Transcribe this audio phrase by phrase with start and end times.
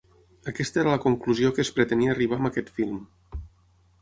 [0.51, 2.99] Aquesta era la conclusió a què es pretenia arribar amb aquest film.